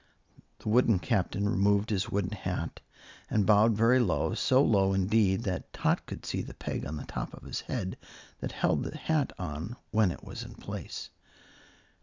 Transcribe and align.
The 0.57 0.69
wooden 0.69 0.97
Captain 0.97 1.47
removed 1.47 1.91
his 1.91 2.09
wooden 2.09 2.31
hat 2.31 2.79
and 3.29 3.45
bowed 3.45 3.77
very 3.77 3.99
low, 3.99 4.33
so 4.33 4.59
low 4.63 4.95
indeed 4.95 5.43
that 5.43 5.71
Tot 5.73 6.07
could 6.07 6.25
see 6.25 6.41
the 6.41 6.55
peg 6.55 6.87
on 6.87 6.97
the 6.97 7.05
top 7.05 7.35
of 7.35 7.43
his 7.43 7.61
head 7.61 7.97
that 8.39 8.51
held 8.51 8.81
the 8.81 8.97
hat 8.97 9.31
on 9.37 9.75
when 9.91 10.09
it 10.09 10.23
was 10.23 10.41
in 10.41 10.55
place. 10.55 11.11